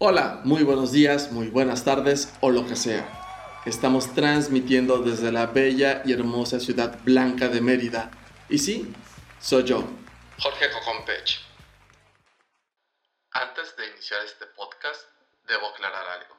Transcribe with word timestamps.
Hola, 0.00 0.42
muy 0.44 0.62
buenos 0.62 0.92
días, 0.92 1.32
muy 1.32 1.48
buenas 1.48 1.84
tardes 1.84 2.32
o 2.40 2.52
lo 2.52 2.64
que 2.64 2.76
sea. 2.76 3.60
Estamos 3.66 4.14
transmitiendo 4.14 4.98
desde 4.98 5.32
la 5.32 5.46
bella 5.46 6.02
y 6.04 6.12
hermosa 6.12 6.60
ciudad 6.60 7.00
blanca 7.02 7.48
de 7.48 7.60
Mérida. 7.60 8.12
Y 8.48 8.58
sí, 8.58 8.94
soy 9.40 9.64
yo, 9.64 9.82
Jorge 10.38 10.66
Cocompech. 10.70 11.40
Antes 13.32 13.74
de 13.76 13.88
iniciar 13.88 14.24
este 14.24 14.46
podcast, 14.46 15.00
debo 15.48 15.66
aclarar 15.66 16.06
algo. 16.20 16.36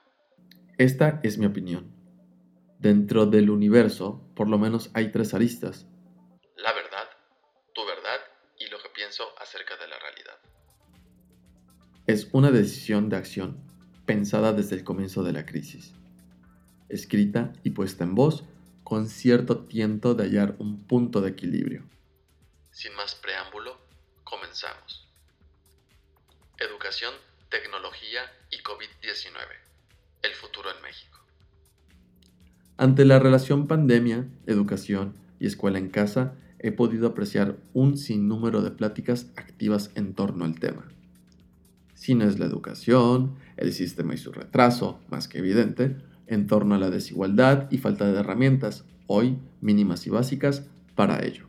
Esta 0.77 1.19
es 1.23 1.37
mi 1.37 1.45
opinión. 1.45 1.93
Dentro 2.77 3.25
del 3.25 3.49
universo, 3.49 4.21
por 4.37 4.47
lo 4.47 4.57
menos 4.57 4.89
hay 4.93 5.11
tres 5.11 5.33
aristas. 5.33 5.85
La 6.55 6.71
verdad, 6.71 7.09
tu 7.73 7.85
verdad 7.85 8.21
y 8.57 8.67
lo 8.67 8.81
que 8.81 8.87
pienso 8.95 9.25
acerca 9.37 9.75
de 9.75 9.87
la 9.89 9.99
realidad 9.99 10.58
es 12.09 12.27
una 12.31 12.49
decisión 12.49 13.07
de 13.07 13.17
acción 13.17 13.61
pensada 14.07 14.51
desde 14.51 14.75
el 14.75 14.83
comienzo 14.83 15.21
de 15.21 15.31
la 15.31 15.45
crisis, 15.45 15.93
escrita 16.89 17.53
y 17.63 17.69
puesta 17.69 18.03
en 18.03 18.15
voz 18.15 18.45
con 18.83 19.07
cierto 19.07 19.59
tiento 19.67 20.15
de 20.15 20.23
hallar 20.23 20.55
un 20.57 20.87
punto 20.87 21.21
de 21.21 21.29
equilibrio. 21.29 21.83
Sin 22.71 22.95
más 22.95 23.13
preámbulo, 23.13 23.77
comenzamos. 24.23 25.07
Educación, 26.57 27.13
tecnología 27.51 28.21
y 28.49 28.57
COVID-19. 28.63 29.35
El 30.23 30.33
futuro 30.33 30.69
en 30.75 30.81
México. 30.81 31.19
Ante 32.77 33.05
la 33.05 33.19
relación 33.19 33.67
pandemia, 33.67 34.27
educación 34.47 35.13
y 35.39 35.45
escuela 35.45 35.77
en 35.77 35.91
casa, 35.91 36.33
he 36.57 36.71
podido 36.71 37.05
apreciar 37.05 37.57
un 37.73 37.99
sinnúmero 37.99 38.63
de 38.63 38.71
pláticas 38.71 39.27
activas 39.35 39.91
en 39.93 40.15
torno 40.15 40.45
al 40.45 40.59
tema 40.59 40.91
no 42.07 42.25
es 42.25 42.39
la 42.39 42.45
educación, 42.45 43.35
el 43.57 43.73
sistema 43.73 44.13
y 44.13 44.17
su 44.17 44.31
retraso, 44.31 44.99
más 45.09 45.27
que 45.27 45.39
evidente, 45.39 45.97
en 46.27 46.47
torno 46.47 46.75
a 46.75 46.79
la 46.79 46.89
desigualdad 46.89 47.69
y 47.71 47.77
falta 47.77 48.11
de 48.11 48.19
herramientas, 48.19 48.85
hoy 49.07 49.37
mínimas 49.61 50.07
y 50.07 50.09
básicas, 50.09 50.65
para 50.95 51.23
ello. 51.23 51.45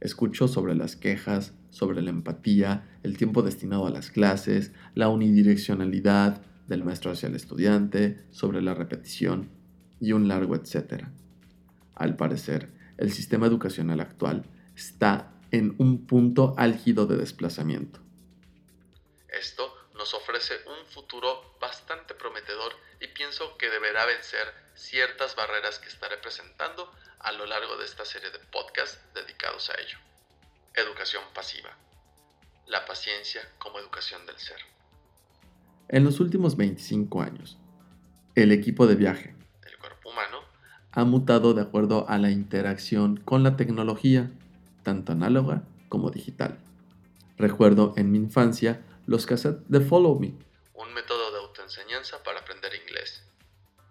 Escucho 0.00 0.48
sobre 0.48 0.74
las 0.74 0.96
quejas, 0.96 1.54
sobre 1.70 2.02
la 2.02 2.10
empatía, 2.10 2.84
el 3.02 3.16
tiempo 3.16 3.42
destinado 3.42 3.86
a 3.86 3.90
las 3.90 4.10
clases, 4.10 4.72
la 4.94 5.08
unidireccionalidad 5.08 6.42
del 6.68 6.84
maestro 6.84 7.12
hacia 7.12 7.28
el 7.28 7.34
estudiante, 7.34 8.18
sobre 8.30 8.60
la 8.60 8.74
repetición 8.74 9.48
y 10.00 10.12
un 10.12 10.28
largo 10.28 10.56
etcétera. 10.56 11.12
Al 11.94 12.16
parecer, 12.16 12.70
el 12.98 13.12
sistema 13.12 13.46
educacional 13.46 14.00
actual 14.00 14.44
está 14.76 15.32
en 15.50 15.74
un 15.78 16.06
punto 16.06 16.54
álgido 16.58 17.06
de 17.06 17.16
desplazamiento 17.16 18.03
esto 19.38 19.74
nos 19.94 20.14
ofrece 20.14 20.54
un 20.66 20.86
futuro 20.86 21.56
bastante 21.60 22.14
prometedor 22.14 22.72
y 23.00 23.08
pienso 23.08 23.56
que 23.56 23.70
deberá 23.70 24.06
vencer 24.06 24.52
ciertas 24.74 25.36
barreras 25.36 25.78
que 25.78 25.88
estaré 25.88 26.16
presentando 26.18 26.90
a 27.20 27.32
lo 27.32 27.46
largo 27.46 27.76
de 27.76 27.84
esta 27.84 28.04
serie 28.04 28.30
de 28.30 28.38
podcasts 28.38 29.00
dedicados 29.14 29.70
a 29.70 29.80
ello. 29.80 29.98
Educación 30.74 31.22
pasiva. 31.34 31.70
La 32.66 32.84
paciencia 32.86 33.42
como 33.58 33.78
educación 33.78 34.26
del 34.26 34.38
ser. 34.38 34.58
En 35.88 36.04
los 36.04 36.18
últimos 36.20 36.56
25 36.56 37.22
años, 37.22 37.58
el 38.34 38.52
equipo 38.52 38.86
de 38.86 38.96
viaje, 38.96 39.34
el 39.64 39.78
cuerpo 39.78 40.10
humano, 40.10 40.40
ha 40.92 41.04
mutado 41.04 41.54
de 41.54 41.62
acuerdo 41.62 42.08
a 42.08 42.18
la 42.18 42.30
interacción 42.30 43.18
con 43.18 43.42
la 43.42 43.56
tecnología, 43.56 44.30
tanto 44.82 45.12
análoga 45.12 45.62
como 45.88 46.10
digital. 46.10 46.58
Recuerdo 47.36 47.94
en 47.96 48.12
mi 48.12 48.18
infancia 48.18 48.80
los 49.06 49.26
cassettes 49.26 49.68
de 49.68 49.80
Follow 49.80 50.18
Me. 50.18 50.34
Un 50.74 50.92
método 50.94 51.32
de 51.32 51.38
autoenseñanza 51.38 52.22
para 52.22 52.40
aprender 52.40 52.72
inglés. 52.74 53.24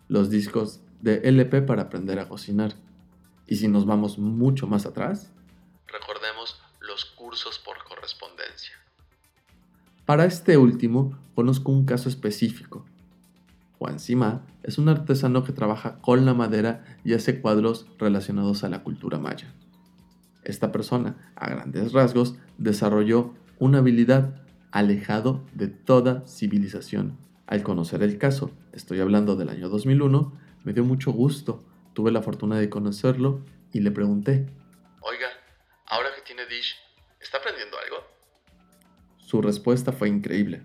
Los 0.08 0.30
discos 0.30 0.82
de 1.02 1.22
LP 1.24 1.62
para 1.62 1.84
aprender 1.84 2.20
a 2.20 2.28
cocinar. 2.28 2.74
Y 3.48 3.58
si 3.58 3.68
nos 3.68 3.86
vamos 3.86 4.18
mucho 4.18 4.68
más 4.68 4.86
atrás, 4.86 5.32
recordemos 5.88 6.62
los 6.80 7.06
cursos 7.06 7.60
por 7.60 7.84
correspondencia. 7.84 8.74
Para 10.06 10.26
este 10.26 10.58
último, 10.58 11.18
conozco 11.36 11.72
un 11.72 11.86
caso 11.86 12.10
específico. 12.10 12.86
Juan 13.78 14.00
Sima 14.00 14.46
es 14.64 14.78
un 14.78 14.90
artesano 14.90 15.44
que 15.44 15.52
trabaja 15.52 16.00
con 16.02 16.26
la 16.26 16.34
madera 16.34 17.00
y 17.04 17.14
hace 17.14 17.42
cuadros 17.42 17.86
relacionados 18.00 18.64
a 18.64 18.70
la 18.70 18.84
cultura 18.84 19.18
maya. 19.20 19.54
Esta 20.44 20.72
persona, 20.72 21.32
a 21.36 21.50
grandes 21.50 21.94
rasgos, 21.94 22.36
desarrolló 22.58 23.34
una 23.60 23.80
habilidad 23.80 24.43
alejado 24.74 25.46
de 25.54 25.68
toda 25.68 26.28
civilización. 26.28 27.20
Al 27.46 27.62
conocer 27.62 28.02
el 28.02 28.18
caso, 28.18 28.50
estoy 28.74 29.02
hablando 29.02 29.36
del 29.36 29.50
año 29.50 29.70
2001, 29.70 30.34
me 30.64 30.74
dio 30.74 30.84
mucho 30.84 31.12
gusto, 31.12 31.64
tuve 31.94 32.12
la 32.12 32.24
fortuna 32.24 32.58
de 32.58 32.72
conocerlo 32.72 33.46
y 33.72 33.82
le 33.82 33.92
pregunté, 33.92 34.48
Oiga, 35.02 35.30
ahora 35.86 36.10
que 36.16 36.24
tiene 36.24 36.48
Dish, 36.48 36.76
¿está 37.22 37.38
aprendiendo 37.38 37.78
algo? 37.86 37.98
Su 39.18 39.44
respuesta 39.44 39.92
fue 39.92 40.10
increíble. 40.10 40.64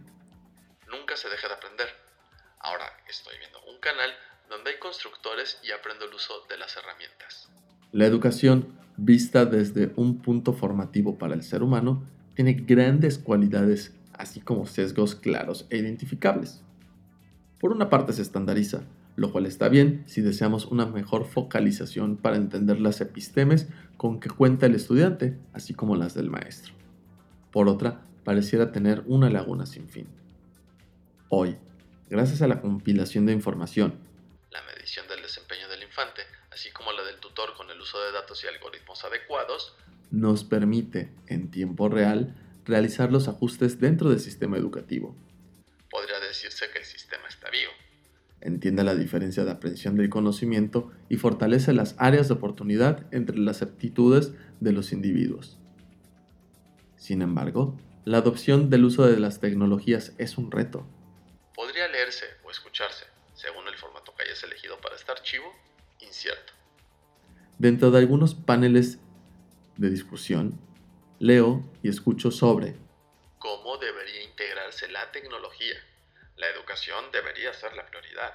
Nunca 0.90 1.14
se 1.14 1.28
deja 1.28 1.46
de 1.46 1.54
aprender. 1.54 1.88
Ahora 2.60 2.86
estoy 3.06 3.34
viendo 3.38 3.58
un 3.70 3.78
canal 3.78 4.10
donde 4.48 4.70
hay 4.70 4.78
constructores 4.78 5.58
y 5.62 5.70
aprendo 5.72 6.06
el 6.06 6.14
uso 6.14 6.46
de 6.48 6.56
las 6.56 6.74
herramientas. 6.78 7.50
La 7.92 8.06
educación, 8.06 8.78
vista 8.96 9.44
desde 9.44 9.92
un 9.96 10.22
punto 10.22 10.54
formativo 10.54 11.18
para 11.18 11.34
el 11.34 11.42
ser 11.42 11.62
humano, 11.62 12.06
tiene 12.34 12.52
grandes 12.52 13.18
cualidades 13.18 13.97
así 14.18 14.40
como 14.40 14.66
sesgos 14.66 15.14
claros 15.14 15.66
e 15.70 15.78
identificables. 15.78 16.62
Por 17.60 17.72
una 17.72 17.88
parte 17.88 18.12
se 18.12 18.22
estandariza, 18.22 18.82
lo 19.16 19.32
cual 19.32 19.46
está 19.46 19.68
bien 19.68 20.04
si 20.06 20.20
deseamos 20.20 20.66
una 20.66 20.86
mejor 20.86 21.24
focalización 21.24 22.16
para 22.16 22.36
entender 22.36 22.80
las 22.80 23.00
epistemes 23.00 23.68
con 23.96 24.20
que 24.20 24.28
cuenta 24.28 24.66
el 24.66 24.74
estudiante, 24.74 25.38
así 25.52 25.74
como 25.74 25.96
las 25.96 26.14
del 26.14 26.30
maestro. 26.30 26.74
Por 27.50 27.68
otra, 27.68 28.02
pareciera 28.24 28.70
tener 28.70 29.02
una 29.06 29.30
laguna 29.30 29.66
sin 29.66 29.88
fin. 29.88 30.06
Hoy, 31.30 31.56
gracias 32.08 32.42
a 32.42 32.46
la 32.46 32.60
compilación 32.60 33.26
de 33.26 33.32
información, 33.32 33.94
la 34.50 34.62
medición 34.62 35.06
del 35.08 35.22
desempeño 35.22 35.68
del 35.68 35.82
infante, 35.82 36.22
así 36.52 36.70
como 36.70 36.92
la 36.92 37.02
del 37.02 37.20
tutor 37.20 37.54
con 37.56 37.70
el 37.70 37.80
uso 37.80 38.00
de 38.00 38.12
datos 38.12 38.44
y 38.44 38.46
algoritmos 38.46 39.04
adecuados, 39.04 39.76
nos 40.10 40.44
permite, 40.44 41.12
en 41.26 41.50
tiempo 41.50 41.88
real, 41.88 42.34
realizar 42.68 43.10
los 43.10 43.26
ajustes 43.26 43.80
dentro 43.80 44.10
del 44.10 44.20
sistema 44.20 44.56
educativo. 44.56 45.16
Podría 45.90 46.20
decirse 46.20 46.66
que 46.72 46.78
el 46.78 46.84
sistema 46.84 47.26
está 47.28 47.50
vivo. 47.50 47.72
Entiende 48.40 48.84
la 48.84 48.94
diferencia 48.94 49.44
de 49.44 49.50
aprehensión 49.50 49.96
del 49.96 50.10
conocimiento 50.10 50.92
y 51.08 51.16
fortalece 51.16 51.72
las 51.72 51.96
áreas 51.98 52.28
de 52.28 52.34
oportunidad 52.34 53.06
entre 53.12 53.38
las 53.38 53.62
aptitudes 53.62 54.32
de 54.60 54.72
los 54.72 54.92
individuos. 54.92 55.58
Sin 56.96 57.22
embargo, 57.22 57.76
la 58.04 58.18
adopción 58.18 58.70
del 58.70 58.84
uso 58.84 59.06
de 59.06 59.18
las 59.18 59.40
tecnologías 59.40 60.12
es 60.18 60.38
un 60.38 60.50
reto. 60.50 60.86
Podría 61.54 61.88
leerse 61.88 62.26
o 62.44 62.50
escucharse, 62.50 63.06
según 63.34 63.66
el 63.66 63.74
formato 63.74 64.14
que 64.14 64.24
hayas 64.24 64.42
elegido 64.44 64.80
para 64.80 64.94
este 64.94 65.10
archivo, 65.10 65.52
incierto. 66.00 66.52
Dentro 67.58 67.90
de 67.90 67.98
algunos 67.98 68.34
paneles 68.34 68.98
de 69.76 69.90
discusión, 69.90 70.60
leo 71.18 71.64
y 71.82 71.88
escucho 71.88 72.30
sobre 72.30 72.76
cómo 73.38 73.76
debería 73.78 74.22
integrarse 74.24 74.88
la 74.88 75.10
tecnología. 75.12 75.74
La 76.36 76.46
educación 76.48 77.04
debería 77.12 77.52
ser 77.52 77.74
la 77.74 77.86
prioridad. 77.86 78.34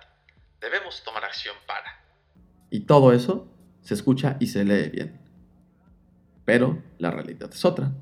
Debemos 0.60 1.04
tomar 1.04 1.24
acción 1.24 1.56
para. 1.66 2.04
Y 2.70 2.82
todo 2.82 3.14
eso 3.14 3.48
se 3.82 3.94
escucha 3.94 4.38
y 4.40 4.48
se 4.48 4.66
lee 4.66 4.90
bien. 4.90 5.22
Pero 6.46 6.84
la 6.98 7.12
realidad 7.12 7.50
es 7.54 7.64
otra. 7.64 7.94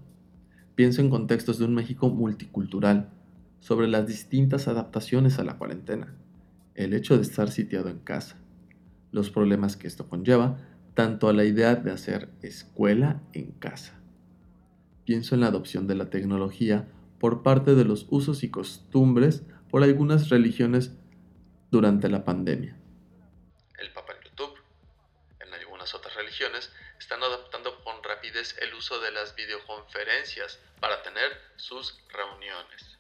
Pienso 0.76 1.02
en 1.02 1.10
contextos 1.10 1.60
de 1.60 1.66
un 1.66 1.76
México 1.76 2.10
multicultural, 2.10 3.12
sobre 3.60 3.88
las 3.88 4.08
distintas 4.08 4.68
adaptaciones 4.68 5.38
a 5.38 5.44
la 5.44 5.60
cuarentena, 5.60 6.16
el 6.74 6.96
hecho 6.96 7.16
de 7.16 7.22
estar 7.22 7.52
sitiado 7.52 7.90
en 7.90 8.00
casa, 8.00 8.38
los 9.12 9.30
problemas 9.30 9.78
que 9.78 9.86
esto 9.86 10.10
conlleva, 10.10 10.58
tanto 10.96 11.30
a 11.30 11.34
la 11.34 11.44
idea 11.44 11.76
de 11.76 11.92
hacer 11.92 12.30
escuela 12.42 13.22
en 13.34 13.52
casa 13.52 14.01
pienso 15.12 15.36
en 15.36 15.42
la 15.42 15.48
adopción 15.48 15.88
de 15.88 15.96
la 15.96 16.10
tecnología 16.10 16.88
por 17.20 17.44
parte 17.44 17.76
de 17.76 17.84
los 17.84 18.06
usos 18.12 18.44
y 18.44 18.50
costumbres 18.50 19.44
por 19.70 19.84
algunas 19.84 20.30
religiones 20.30 20.94
durante 21.70 22.08
la 22.08 22.24
pandemia. 22.24 22.80
El 23.78 23.92
Papa 23.92 24.14
en 24.14 24.24
YouTube, 24.30 24.58
en 25.42 25.54
algunas 25.54 25.94
otras 25.94 26.16
religiones, 26.16 26.72
están 26.98 27.22
adoptando 27.22 27.84
con 27.84 28.02
rapidez 28.02 28.56
el 28.62 28.74
uso 28.74 29.02
de 29.02 29.12
las 29.12 29.36
videoconferencias 29.36 30.62
para 30.80 31.04
tener 31.04 31.30
sus 31.58 32.00
reuniones. 32.14 32.98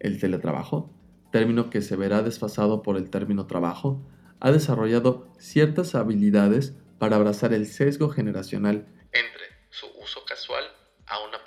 El 0.00 0.18
teletrabajo, 0.18 0.92
término 1.30 1.70
que 1.70 1.80
se 1.80 1.94
verá 1.94 2.22
desfasado 2.22 2.82
por 2.82 2.96
el 2.96 3.08
término 3.08 3.46
trabajo, 3.46 4.04
ha 4.40 4.50
desarrollado 4.50 5.32
ciertas 5.38 5.94
habilidades 5.94 6.74
para 6.98 7.14
abrazar 7.14 7.52
el 7.52 7.68
sesgo 7.68 8.08
generacional 8.08 8.88
entre 9.12 9.44
su 9.70 9.86
uso 10.02 10.24
casual 10.24 10.64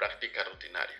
práctica 0.03 0.41
rutinaria. 0.51 0.97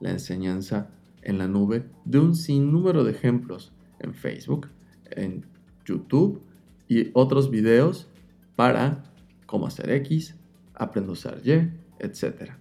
La 0.00 0.10
enseñanza 0.10 0.90
en 1.22 1.38
la 1.38 1.46
nube 1.46 1.84
de 2.04 2.18
un 2.18 2.34
sinnúmero 2.34 3.04
de 3.04 3.12
ejemplos 3.12 3.72
en 4.00 4.14
Facebook, 4.14 4.68
en 5.10 5.46
YouTube 5.84 6.42
y 6.88 7.10
otros 7.12 7.50
videos 7.50 8.08
para 8.56 9.04
cómo 9.46 9.68
hacer 9.68 9.90
X, 9.90 10.34
aprender 10.74 11.10
a 11.10 11.12
usar 11.12 11.40
Y, 11.44 11.70
etc. 12.00 12.52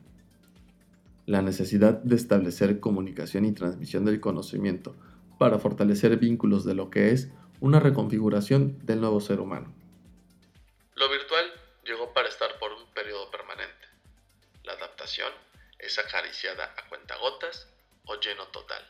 La 1.26 1.42
necesidad 1.42 2.04
de 2.04 2.16
establecer 2.16 2.80
comunicación 2.80 3.46
y 3.46 3.52
transmisión 3.52 4.06
del 4.06 4.20
conocimiento 4.20 4.96
para 5.40 5.58
fortalecer 5.58 6.18
vínculos 6.18 6.66
de 6.66 6.76
lo 6.76 6.92
que 6.92 7.12
es 7.12 7.32
una 7.62 7.80
reconfiguración 7.80 8.78
del 8.84 9.02
nuevo 9.02 9.20
ser 9.22 9.40
humano. 9.40 9.74
Es 15.98 16.06
acariciada 16.06 16.64
a 16.66 16.90
cuentagotas 16.90 17.68
o 18.06 18.14
lleno 18.16 18.46
total. 18.52 18.82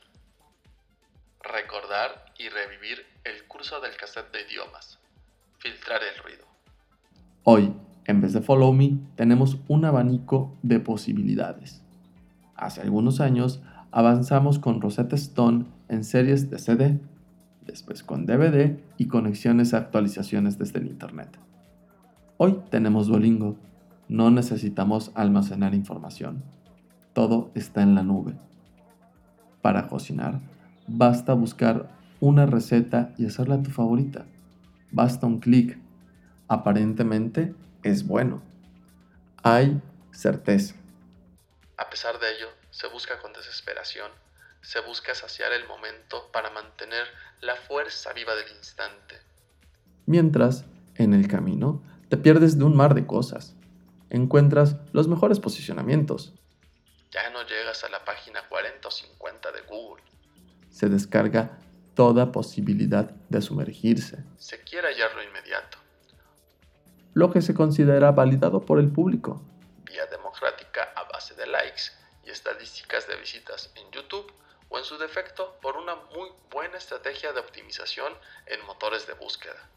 Recordar 1.41 2.33
y 2.37 2.49
revivir 2.49 3.05
el 3.23 3.47
curso 3.47 3.79
del 3.79 3.95
cassette 3.95 4.31
de 4.31 4.41
idiomas. 4.41 4.99
Filtrar 5.59 6.01
el 6.03 6.23
ruido. 6.23 6.45
Hoy, 7.43 7.73
en 8.05 8.21
vez 8.21 8.33
de 8.33 8.41
Follow 8.41 8.73
Me, 8.73 8.97
tenemos 9.15 9.57
un 9.67 9.85
abanico 9.85 10.57
de 10.63 10.79
posibilidades. 10.79 11.81
Hace 12.55 12.81
algunos 12.81 13.19
años 13.19 13.61
avanzamos 13.91 14.59
con 14.59 14.81
Rosetta 14.81 15.15
Stone 15.15 15.65
en 15.89 16.03
series 16.03 16.49
de 16.49 16.59
CD, 16.59 16.99
después 17.61 18.03
con 18.03 18.25
DVD 18.25 18.79
y 18.97 19.07
conexiones 19.07 19.73
a 19.73 19.77
actualizaciones 19.77 20.57
desde 20.57 20.79
el 20.79 20.87
Internet. 20.87 21.37
Hoy 22.37 22.59
tenemos 22.69 23.07
Duolingo, 23.07 23.57
no 24.07 24.31
necesitamos 24.31 25.11
almacenar 25.15 25.73
información, 25.73 26.43
todo 27.17 27.49
está 27.55 27.81
en 27.81 27.95
la 27.95 28.03
nube. 28.03 28.35
Para 29.63 29.87
cocinar, 29.87 30.39
basta 30.85 31.33
buscar 31.33 31.89
una 32.19 32.45
receta 32.45 33.15
y 33.17 33.25
hacerla 33.25 33.63
tu 33.63 33.71
favorita. 33.71 34.27
Basta 34.91 35.25
un 35.25 35.39
clic. 35.39 35.79
Aparentemente 36.47 37.55
es 37.81 38.05
bueno. 38.05 38.43
Hay 39.41 39.81
certeza. 40.11 40.75
A 41.77 41.89
pesar 41.89 42.19
de 42.19 42.35
ello, 42.35 42.49
se 42.69 42.85
busca 42.85 43.17
con 43.19 43.33
desesperación, 43.33 44.11
se 44.61 44.79
busca 44.81 45.15
saciar 45.15 45.51
el 45.53 45.67
momento 45.67 46.29
para 46.31 46.51
mantener 46.51 47.07
la 47.41 47.55
fuerza 47.55 48.13
viva 48.13 48.35
del 48.35 48.55
instante. 48.55 49.15
Mientras, 50.05 50.65
en 50.93 51.15
el 51.15 51.27
camino, 51.27 51.81
te 52.09 52.17
pierdes 52.17 52.59
de 52.59 52.65
un 52.65 52.75
mar 52.75 52.93
de 52.93 53.07
cosas. 53.07 53.55
Encuentras 54.11 54.75
los 54.93 55.07
mejores 55.07 55.39
posicionamientos. 55.39 56.35
Ya 57.17 57.31
no 57.31 57.41
llegas 57.47 57.83
a 57.83 57.89
la 57.89 58.05
página 58.05 58.47
40 58.47 58.87
o 58.87 58.91
50 58.91 59.51
de 59.51 59.61
Google. 59.61 60.03
Se 60.69 60.87
descarga 60.87 61.57
toda 61.95 62.31
posibilidad 62.31 63.09
de 63.09 63.41
sumergirse. 63.41 64.23
Se 64.37 64.63
quiere 64.63 64.89
hallarlo 64.89 65.23
inmediato. 65.23 65.79
Lo 67.15 67.31
que 67.31 67.41
se 67.41 67.55
considera 67.55 68.11
validado 68.11 68.61
por 68.61 68.77
el 68.77 68.91
público. 68.91 69.41
Vía 69.85 70.05
democrática 70.11 70.93
a 70.95 71.11
base 71.11 71.33
de 71.33 71.47
likes 71.47 71.85
y 72.23 72.29
estadísticas 72.29 73.07
de 73.07 73.15
visitas 73.15 73.71
en 73.77 73.89
YouTube 73.89 74.31
o 74.69 74.77
en 74.77 74.83
su 74.83 74.99
defecto 74.99 75.57
por 75.59 75.75
una 75.75 75.95
muy 75.95 76.29
buena 76.51 76.77
estrategia 76.77 77.33
de 77.33 77.39
optimización 77.39 78.13
en 78.45 78.63
motores 78.67 79.07
de 79.07 79.13
búsqueda. 79.13 79.67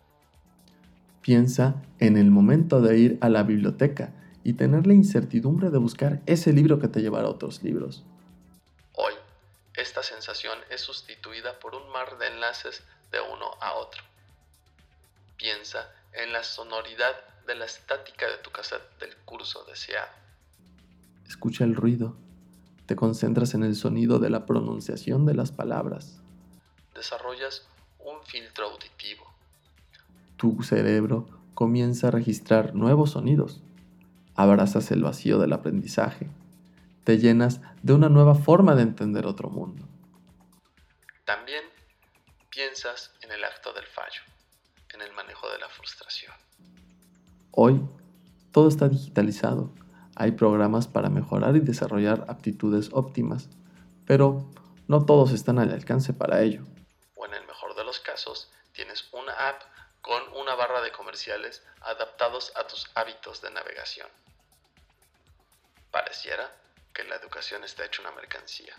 Piensa 1.23 1.77
en 2.01 2.19
el 2.19 2.31
momento 2.31 2.83
de 2.83 2.99
ir 2.99 3.19
a 3.23 3.31
la 3.31 3.45
biblioteca 3.45 4.13
y 4.45 4.55
tener 4.55 4.87
la 4.87 4.95
incertidumbre 4.95 5.71
de 5.71 5.79
buscar 5.79 6.21
ese 6.27 6.53
libro 6.53 6.79
que 6.79 6.89
te 6.89 7.01
llevará 7.01 7.27
a 7.27 7.31
otros 7.31 7.63
libros. 7.63 8.05
Hoy, 8.95 9.15
esta 9.75 10.03
sensación 10.03 10.59
es 10.71 10.81
sustituida 10.81 11.59
por 11.59 11.75
un 11.75 11.91
mar 11.91 12.19
de 12.19 12.29
enlaces 12.29 12.83
de 13.13 13.19
uno 13.21 13.47
a 13.61 13.75
otro. 13.75 14.03
Piensa 15.37 15.91
en 16.13 16.33
la 16.33 16.43
sonoridad 16.43 17.15
de 17.47 17.55
la 17.55 17.65
estática 17.65 18.27
de 18.27 18.39
tu 18.39 18.51
cassette 18.51 18.99
del 18.99 19.17
curso 19.25 19.65
deseado. 19.65 20.11
Escucha 21.27 21.65
el 21.65 21.75
ruido. 21.75 22.17
Te 22.87 22.97
concentras 22.97 23.55
en 23.55 23.63
el 23.63 23.77
sonido 23.77 24.19
de 24.19 24.31
la 24.31 24.47
pronunciación 24.47 25.25
de 25.25 25.35
las 25.35 25.53
palabras. 25.53 26.21
Desarrollas 26.95 27.67
un 28.01 28.23
filtro 28.25 28.67
auditivo. 28.67 29.25
Tu 30.37 30.63
cerebro 30.63 31.29
comienza 31.55 32.09
a 32.09 32.11
registrar 32.11 32.75
nuevos 32.75 33.11
sonidos. 33.11 33.63
Abrazas 34.35 34.91
el 34.91 35.03
vacío 35.03 35.39
del 35.39 35.53
aprendizaje. 35.53 36.29
Te 37.05 37.19
llenas 37.19 37.61
de 37.83 37.93
una 37.93 38.09
nueva 38.09 38.35
forma 38.35 38.75
de 38.75 38.83
entender 38.83 39.27
otro 39.27 39.51
mundo. 39.51 39.85
También 41.25 41.63
piensas 42.51 43.13
en 43.23 43.33
el 43.33 43.45
acto 43.45 43.73
del 43.73 43.87
fallo, 43.87 44.23
en 44.95 45.01
el 45.01 45.13
manejo 45.13 45.49
de 45.51 45.59
la 45.59 45.69
frustración. 45.69 46.33
Hoy, 47.53 47.81
todo 48.53 48.69
está 48.69 48.89
digitalizado. 48.89 49.73
Hay 50.17 50.33
programas 50.33 50.89
para 50.89 51.09
mejorar 51.09 51.57
y 51.57 51.61
desarrollar 51.61 52.27
aptitudes 52.29 52.91
óptimas, 52.93 53.49
pero 54.07 54.51
no 54.89 55.07
todos 55.07 55.33
están 55.33 55.59
al 55.59 55.73
alcance 55.73 56.13
para 56.13 56.43
ello. 56.43 56.65
O 57.15 57.27
en 57.27 57.35
el 57.35 57.47
mejor 57.47 57.75
de 57.77 57.85
los 57.85 58.01
casos, 58.01 58.50
barra 60.61 60.83
de 60.83 60.93
comerciales 60.93 61.63
adaptados 61.81 62.53
a 62.55 62.67
tus 62.67 62.91
hábitos 62.95 63.41
de 63.41 63.51
navegación. 63.51 64.09
Pareciera 65.91 66.53
que 66.93 67.03
la 67.05 67.17
educación 67.17 67.65
está 67.65 67.87
hecha 67.87 68.03
una 68.03 68.13
mercancía. 68.13 68.75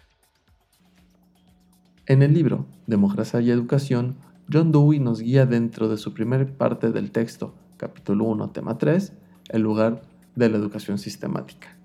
En 2.05 2.21
el 2.21 2.35
libro 2.35 2.67
Democracia 2.85 3.41
y 3.41 3.49
Educación, 3.49 4.19
John 4.53 4.71
Dewey 4.71 4.99
nos 4.99 5.21
guía 5.21 5.47
dentro 5.47 5.89
de 5.89 5.97
su 5.97 6.13
primer 6.13 6.55
parte 6.55 6.91
del 6.91 7.11
texto, 7.11 7.55
capítulo 7.77 8.25
1, 8.25 8.51
tema 8.51 8.77
3, 8.77 9.13
el 9.49 9.61
lugar 9.63 10.03
de 10.35 10.49
la 10.49 10.57
educación 10.57 10.99
sistemática. 10.99 11.75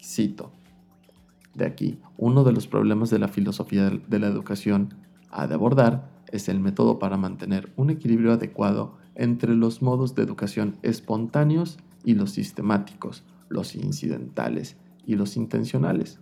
Cito. 0.00 0.52
De 1.54 1.66
aquí, 1.66 2.00
uno 2.16 2.44
de 2.44 2.52
los 2.52 2.68
problemas 2.68 3.10
de 3.10 3.18
la 3.18 3.26
filosofía 3.26 3.90
de 3.90 4.18
la 4.20 4.28
educación 4.28 4.94
a 5.28 5.48
de 5.48 5.54
abordar 5.54 6.08
es 6.28 6.48
el 6.48 6.60
método 6.60 7.00
para 7.00 7.16
mantener 7.16 7.72
un 7.74 7.90
equilibrio 7.90 8.32
adecuado 8.32 9.00
entre 9.14 9.54
los 9.54 9.82
modos 9.82 10.14
de 10.14 10.22
educación 10.22 10.76
espontáneos 10.82 11.78
y 12.04 12.14
los 12.14 12.32
sistemáticos, 12.32 13.24
los 13.48 13.74
incidentales 13.74 14.76
y 15.06 15.16
los 15.16 15.36
intencionales. 15.36 16.18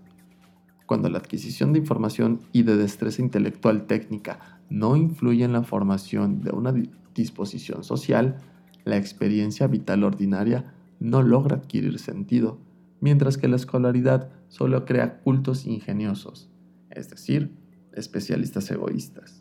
Cuando 0.86 1.10
la 1.10 1.18
adquisición 1.18 1.72
de 1.72 1.80
información 1.80 2.40
y 2.52 2.62
de 2.62 2.76
destreza 2.76 3.20
intelectual 3.20 3.86
técnica 3.86 4.60
no 4.70 4.96
influye 4.96 5.44
en 5.44 5.52
la 5.52 5.62
formación 5.62 6.40
de 6.40 6.50
una 6.50 6.74
disposición 7.14 7.84
social, 7.84 8.38
la 8.84 8.96
experiencia 8.96 9.66
vital 9.66 10.04
ordinaria 10.04 10.72
no 10.98 11.22
logra 11.22 11.56
adquirir 11.56 11.98
sentido, 11.98 12.58
mientras 13.00 13.36
que 13.36 13.48
la 13.48 13.56
escolaridad 13.56 14.30
solo 14.48 14.84
crea 14.84 15.20
cultos 15.20 15.66
ingeniosos, 15.66 16.50
es 16.90 17.10
decir, 17.10 17.52
especialistas 17.92 18.70
egoístas. 18.70 19.37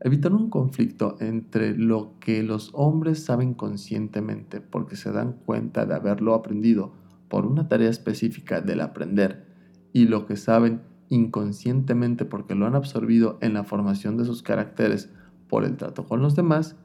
Evitar 0.00 0.32
un 0.32 0.48
conflicto 0.48 1.16
entre 1.18 1.76
lo 1.76 2.14
que 2.20 2.44
los 2.44 2.70
hombres 2.72 3.24
saben 3.24 3.54
conscientemente 3.54 4.60
porque 4.60 4.94
se 4.94 5.10
dan 5.10 5.32
cuenta 5.32 5.86
de 5.86 5.94
haberlo 5.94 6.34
aprendido 6.34 6.92
por 7.28 7.46
una 7.46 7.66
tarea 7.66 7.90
específica 7.90 8.60
del 8.60 8.80
aprender 8.80 9.44
y 9.92 10.06
lo 10.06 10.26
que 10.26 10.36
saben 10.36 10.82
inconscientemente 11.08 12.24
porque 12.24 12.54
lo 12.54 12.66
han 12.66 12.76
absorbido 12.76 13.38
en 13.40 13.54
la 13.54 13.64
formación 13.64 14.16
de 14.16 14.24
sus 14.24 14.42
caracteres 14.42 15.10
por 15.48 15.64
el 15.64 15.76
trato 15.76 16.04
con 16.04 16.22
los 16.22 16.36
demás, 16.36 16.76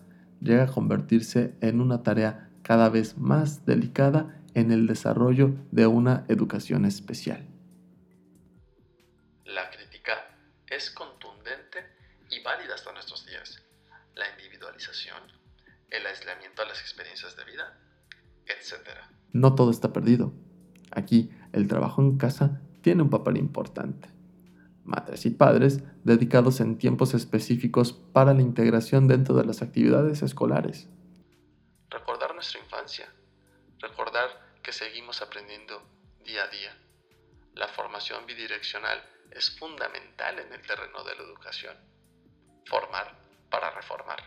llega 0.41 0.63
a 0.63 0.71
convertirse 0.71 1.55
en 1.61 1.81
una 1.81 2.01
tarea 2.01 2.49
cada 2.63 2.89
vez 2.89 3.17
más 3.17 3.65
delicada 3.65 4.41
en 4.55 4.71
el 4.71 4.87
desarrollo 4.87 5.53
de 5.71 5.85
una 5.85 6.25
educación 6.29 6.85
especial. 6.85 7.45
La 9.45 9.69
crítica 9.69 10.13
es 10.67 10.89
contundente 10.89 11.12
y 12.33 12.41
válida 12.41 12.75
hasta 12.75 12.91
nuestros 12.91 13.25
días. 13.25 13.61
La 14.15 14.29
individualización, 14.31 15.21
el 15.89 16.05
aislamiento 16.05 16.61
a 16.61 16.65
las 16.65 16.81
experiencias 16.81 17.35
de 17.35 17.45
vida, 17.45 17.77
etc. 18.45 18.89
No 19.31 19.55
todo 19.55 19.71
está 19.71 19.93
perdido. 19.93 20.33
Aquí 20.91 21.31
el 21.51 21.67
trabajo 21.67 22.01
en 22.01 22.17
casa 22.17 22.61
tiene 22.81 23.03
un 23.03 23.09
papel 23.09 23.37
importante. 23.37 24.09
Madres 24.83 25.25
y 25.25 25.29
padres 25.29 25.79
dedicados 26.03 26.59
en 26.59 26.77
tiempos 26.77 27.13
específicos 27.13 27.93
para 27.93 28.33
la 28.33 28.41
integración 28.41 29.07
dentro 29.07 29.35
de 29.35 29.45
las 29.45 29.61
actividades 29.61 30.21
escolares. 30.21 30.87
Recordar 31.89 32.33
nuestra 32.35 32.59
infancia, 32.59 33.07
recordar 33.79 34.29
que 34.61 34.73
seguimos 34.73 35.21
aprendiendo 35.21 35.81
día 36.25 36.43
a 36.43 36.47
día. 36.47 36.77
La 37.55 37.67
formación 37.67 38.25
bidireccional 38.25 39.01
es 39.31 39.57
fundamental 39.57 40.39
en 40.39 40.51
el 40.51 40.61
terreno 40.61 41.03
de 41.03 41.15
la 41.15 41.23
educación. 41.23 41.92
Formar 42.65 43.17
para 43.49 43.71
reformar. 43.71 44.19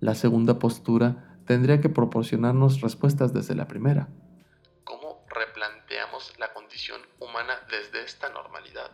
La 0.00 0.14
segunda 0.14 0.58
postura 0.58 1.38
tendría 1.46 1.80
que 1.80 1.88
proporcionarnos 1.88 2.80
respuestas 2.80 3.32
desde 3.32 3.54
la 3.54 3.66
primera. 3.66 4.08
¿Cómo 4.84 5.24
replanteamos 5.28 6.38
la 6.38 6.52
condición 6.52 7.00
humana 7.20 7.54
desde 7.70 8.04
esta 8.04 8.28
normalidad? 8.30 8.90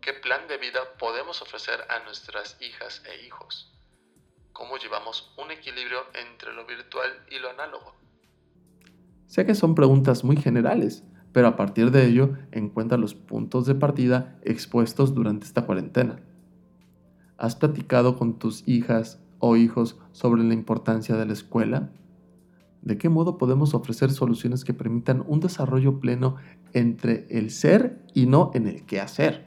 ¿Qué 0.00 0.12
plan 0.12 0.46
de 0.48 0.58
vida 0.58 0.80
podemos 0.98 1.42
ofrecer 1.42 1.80
a 1.88 2.04
nuestras 2.04 2.56
hijas 2.60 3.02
e 3.06 3.26
hijos? 3.26 3.72
¿Cómo 4.52 4.78
llevamos 4.78 5.34
un 5.36 5.50
equilibrio 5.50 5.98
entre 6.14 6.52
lo 6.52 6.64
virtual 6.66 7.10
y 7.30 7.38
lo 7.38 7.50
análogo? 7.50 7.94
Sé 9.26 9.44
que 9.44 9.54
son 9.54 9.74
preguntas 9.74 10.24
muy 10.24 10.36
generales, 10.36 11.02
pero 11.32 11.48
a 11.48 11.56
partir 11.56 11.90
de 11.90 12.06
ello 12.06 12.30
encuentra 12.52 12.96
los 12.96 13.14
puntos 13.14 13.66
de 13.66 13.74
partida 13.74 14.38
expuestos 14.42 15.14
durante 15.14 15.44
esta 15.44 15.66
cuarentena. 15.66 16.22
¿Has 17.38 17.56
platicado 17.56 18.16
con 18.16 18.38
tus 18.38 18.66
hijas 18.66 19.20
o 19.38 19.56
hijos 19.56 19.96
sobre 20.12 20.42
la 20.42 20.54
importancia 20.54 21.16
de 21.16 21.26
la 21.26 21.32
escuela? 21.32 21.90
¿De 22.80 22.96
qué 22.98 23.08
modo 23.08 23.36
podemos 23.36 23.74
ofrecer 23.74 24.10
soluciones 24.10 24.64
que 24.64 24.72
permitan 24.72 25.24
un 25.26 25.40
desarrollo 25.40 26.00
pleno 26.00 26.36
entre 26.72 27.26
el 27.30 27.50
ser 27.50 28.00
y 28.14 28.26
no 28.26 28.52
en 28.54 28.66
el 28.68 28.86
qué 28.86 29.00
hacer? 29.00 29.44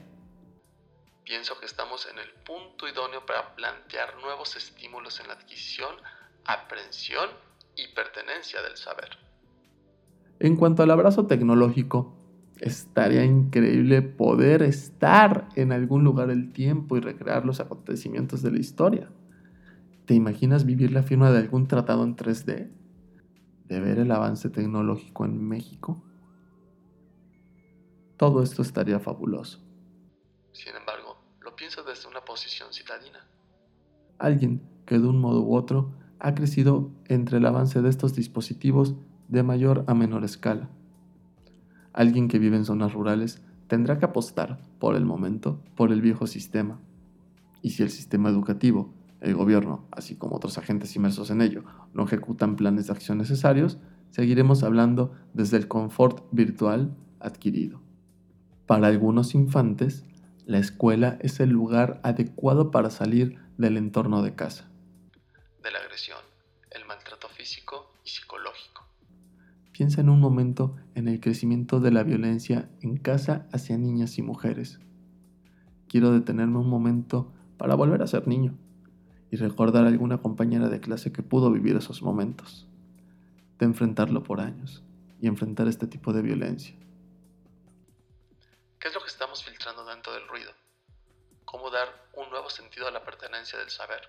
Pienso 1.24 1.58
que 1.58 1.66
estamos 1.66 2.06
en 2.10 2.18
el 2.18 2.28
punto 2.44 2.86
idóneo 2.86 3.24
para 3.24 3.54
plantear 3.56 4.20
nuevos 4.20 4.56
estímulos 4.56 5.20
en 5.20 5.28
la 5.28 5.34
adquisición, 5.34 5.94
aprehensión 6.44 7.28
y 7.76 7.88
pertenencia 7.94 8.62
del 8.62 8.76
saber. 8.76 9.16
En 10.38 10.56
cuanto 10.56 10.82
al 10.82 10.90
abrazo 10.90 11.26
tecnológico, 11.26 12.19
estaría 12.60 13.24
increíble 13.24 14.02
poder 14.02 14.62
estar 14.62 15.48
en 15.56 15.72
algún 15.72 16.04
lugar 16.04 16.28
del 16.28 16.52
tiempo 16.52 16.96
y 16.96 17.00
recrear 17.00 17.44
los 17.44 17.58
acontecimientos 17.58 18.42
de 18.42 18.50
la 18.50 18.58
historia. 18.58 19.10
¿Te 20.04 20.14
imaginas 20.14 20.66
vivir 20.66 20.92
la 20.92 21.02
firma 21.02 21.30
de 21.30 21.38
algún 21.38 21.66
tratado 21.66 22.04
en 22.04 22.16
3D? 22.16 22.70
¿De 23.64 23.80
ver 23.80 23.98
el 23.98 24.10
avance 24.10 24.50
tecnológico 24.50 25.24
en 25.24 25.42
México? 25.42 26.04
Todo 28.16 28.42
esto 28.42 28.60
estaría 28.60 29.00
fabuloso. 29.00 29.60
Sin 30.52 30.76
embargo, 30.76 31.16
lo 31.40 31.56
pienso 31.56 31.82
desde 31.82 32.08
una 32.08 32.22
posición 32.22 32.72
citadina. 32.72 33.26
Alguien 34.18 34.60
que 34.84 34.98
de 34.98 35.06
un 35.06 35.18
modo 35.18 35.42
u 35.42 35.54
otro 35.54 35.94
ha 36.18 36.34
crecido 36.34 36.90
entre 37.06 37.38
el 37.38 37.46
avance 37.46 37.80
de 37.80 37.88
estos 37.88 38.14
dispositivos 38.14 38.96
de 39.28 39.42
mayor 39.42 39.84
a 39.86 39.94
menor 39.94 40.24
escala. 40.24 40.68
Alguien 42.00 42.28
que 42.28 42.38
vive 42.38 42.56
en 42.56 42.64
zonas 42.64 42.94
rurales 42.94 43.42
tendrá 43.68 43.98
que 43.98 44.06
apostar, 44.06 44.58
por 44.78 44.96
el 44.96 45.04
momento, 45.04 45.62
por 45.76 45.92
el 45.92 46.00
viejo 46.00 46.26
sistema. 46.26 46.80
Y 47.60 47.72
si 47.72 47.82
el 47.82 47.90
sistema 47.90 48.30
educativo, 48.30 48.94
el 49.20 49.34
gobierno, 49.34 49.86
así 49.92 50.16
como 50.16 50.36
otros 50.36 50.56
agentes 50.56 50.96
inmersos 50.96 51.28
en 51.28 51.42
ello, 51.42 51.62
no 51.92 52.04
ejecutan 52.04 52.56
planes 52.56 52.86
de 52.86 52.94
acción 52.94 53.18
necesarios, 53.18 53.76
seguiremos 54.12 54.62
hablando 54.62 55.12
desde 55.34 55.58
el 55.58 55.68
confort 55.68 56.24
virtual 56.32 56.96
adquirido. 57.20 57.82
Para 58.64 58.86
algunos 58.86 59.34
infantes, 59.34 60.06
la 60.46 60.56
escuela 60.56 61.18
es 61.20 61.38
el 61.38 61.50
lugar 61.50 62.00
adecuado 62.02 62.70
para 62.70 62.88
salir 62.88 63.38
del 63.58 63.76
entorno 63.76 64.22
de 64.22 64.34
casa. 64.34 64.70
De 65.62 65.70
la 65.70 65.80
agresión, 65.80 66.20
el 66.70 66.86
maltrato 66.86 67.28
físico 67.28 67.92
y 68.06 68.08
psicológico 68.08 68.49
Piensa 69.80 70.02
en 70.02 70.10
un 70.10 70.20
momento 70.20 70.76
en 70.94 71.08
el 71.08 71.20
crecimiento 71.20 71.80
de 71.80 71.90
la 71.90 72.02
violencia 72.02 72.68
en 72.82 72.98
casa 72.98 73.46
hacia 73.50 73.78
niñas 73.78 74.18
y 74.18 74.22
mujeres. 74.22 74.78
Quiero 75.88 76.12
detenerme 76.12 76.58
un 76.58 76.68
momento 76.68 77.32
para 77.56 77.76
volver 77.76 78.02
a 78.02 78.06
ser 78.06 78.28
niño 78.28 78.58
y 79.30 79.36
recordar 79.36 79.86
a 79.86 79.88
alguna 79.88 80.18
compañera 80.18 80.68
de 80.68 80.80
clase 80.80 81.14
que 81.14 81.22
pudo 81.22 81.50
vivir 81.50 81.76
esos 81.76 82.02
momentos, 82.02 82.68
de 83.58 83.64
enfrentarlo 83.64 84.22
por 84.22 84.42
años 84.42 84.82
y 85.18 85.28
enfrentar 85.28 85.66
este 85.66 85.86
tipo 85.86 86.12
de 86.12 86.20
violencia. 86.20 86.76
¿Qué 88.78 88.88
es 88.88 88.94
lo 88.94 89.00
que 89.00 89.08
estamos 89.08 89.42
filtrando 89.42 89.86
dentro 89.86 90.12
del 90.12 90.28
ruido? 90.28 90.52
¿Cómo 91.46 91.70
dar 91.70 91.88
un 92.16 92.28
nuevo 92.28 92.50
sentido 92.50 92.86
a 92.86 92.90
la 92.90 93.02
pertenencia 93.02 93.58
del 93.58 93.70
saber? 93.70 94.02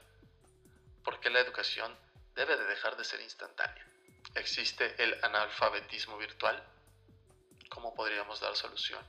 ¿Por 1.06 1.22
qué 1.22 1.30
la 1.30 1.40
educación 1.40 1.94
debe 2.36 2.58
de 2.58 2.66
dejar 2.66 2.98
de 2.98 3.06
ser 3.06 3.22
instantánea? 3.22 3.90
¿Existe 4.35 4.85
el 5.03 5.13
analfabetismo 5.23 6.17
virtual? 6.17 6.55
¿Cómo 7.69 7.93
podríamos 7.93 8.39
dar 8.39 8.55
solución? 8.55 9.01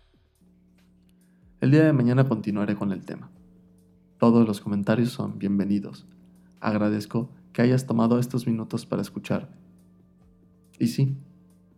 El 1.60 1.70
día 1.70 1.84
de 1.84 1.92
mañana 1.92 2.28
continuaré 2.28 2.74
con 2.74 2.90
el 2.90 3.04
tema. 3.04 3.30
Todos 4.18 4.46
los 4.46 4.60
comentarios 4.60 5.10
son 5.10 5.38
bienvenidos. 5.38 6.06
Agradezco 6.60 7.30
que 7.52 7.62
hayas 7.62 7.86
tomado 7.86 8.18
estos 8.18 8.46
minutos 8.48 8.84
para 8.84 9.02
escuchar. 9.02 9.48
Y 10.78 10.88
sí, 10.88 11.16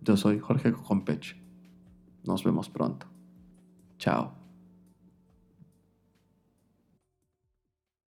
yo 0.00 0.16
soy 0.16 0.38
Jorge 0.38 0.72
Cocompech. 0.72 1.36
Nos 2.24 2.44
vemos 2.44 2.70
pronto. 2.70 3.06
Chao. 3.98 4.43